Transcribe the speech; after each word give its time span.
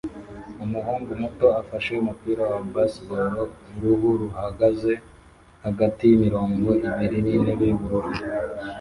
Umuhungu 0.63 1.11
muto 1.21 1.47
afashe 1.61 1.91
umupira 2.01 2.41
wa 2.53 2.59
baseball 2.73 3.33
uruhu 3.75 4.07
ruhagaze 4.21 4.93
hagati 5.65 6.01
yimirongo 6.09 6.69
ibiri 7.05 7.17
yintebe 7.31 7.63
yubururu 7.71 8.09